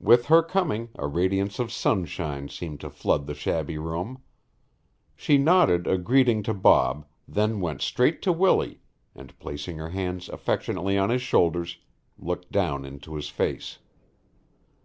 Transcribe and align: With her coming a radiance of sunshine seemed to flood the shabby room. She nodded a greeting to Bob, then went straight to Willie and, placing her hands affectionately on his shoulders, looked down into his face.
With 0.00 0.26
her 0.26 0.42
coming 0.42 0.88
a 0.96 1.06
radiance 1.06 1.60
of 1.60 1.70
sunshine 1.70 2.48
seemed 2.48 2.80
to 2.80 2.90
flood 2.90 3.28
the 3.28 3.34
shabby 3.34 3.78
room. 3.78 4.20
She 5.14 5.38
nodded 5.38 5.86
a 5.86 5.96
greeting 5.96 6.42
to 6.42 6.52
Bob, 6.54 7.06
then 7.28 7.60
went 7.60 7.80
straight 7.80 8.20
to 8.22 8.32
Willie 8.32 8.80
and, 9.14 9.38
placing 9.38 9.78
her 9.78 9.90
hands 9.90 10.28
affectionately 10.28 10.98
on 10.98 11.10
his 11.10 11.22
shoulders, 11.22 11.76
looked 12.18 12.50
down 12.50 12.84
into 12.84 13.14
his 13.14 13.28
face. 13.28 13.78